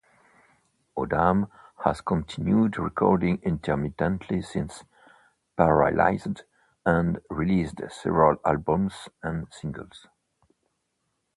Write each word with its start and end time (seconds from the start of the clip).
Odam 0.97 1.47
has 1.85 2.01
continued 2.01 2.79
recording 2.79 3.37
intermittently 3.43 4.41
since 4.41 4.83
"Paralyzed" 5.55 6.41
and 6.83 7.21
released 7.29 7.79
several 7.91 8.37
albums 8.43 9.09
and 9.21 9.45
singles. 9.51 10.07